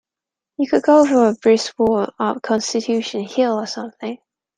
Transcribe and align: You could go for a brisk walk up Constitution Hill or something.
You 0.57 0.67
could 0.67 0.81
go 0.81 1.05
for 1.05 1.27
a 1.27 1.35
brisk 1.35 1.75
walk 1.77 2.15
up 2.17 2.41
Constitution 2.41 3.21
Hill 3.23 3.59
or 3.59 3.67
something. 3.67 4.17